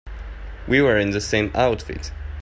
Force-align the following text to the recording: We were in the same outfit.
We 0.67 0.81
were 0.81 0.97
in 0.97 1.11
the 1.11 1.21
same 1.21 1.51
outfit. 1.53 2.11